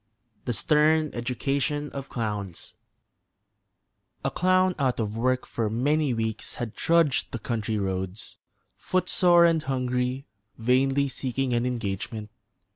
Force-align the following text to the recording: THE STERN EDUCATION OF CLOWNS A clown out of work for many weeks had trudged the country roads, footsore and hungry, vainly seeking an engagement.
THE 0.45 0.53
STERN 0.53 1.11
EDUCATION 1.13 1.91
OF 1.91 2.09
CLOWNS 2.09 2.73
A 4.25 4.31
clown 4.31 4.73
out 4.79 4.99
of 4.99 5.15
work 5.15 5.45
for 5.45 5.69
many 5.69 6.11
weeks 6.11 6.55
had 6.55 6.73
trudged 6.75 7.31
the 7.31 7.37
country 7.37 7.77
roads, 7.77 8.37
footsore 8.75 9.45
and 9.45 9.61
hungry, 9.61 10.25
vainly 10.57 11.07
seeking 11.07 11.53
an 11.53 11.67
engagement. 11.67 12.31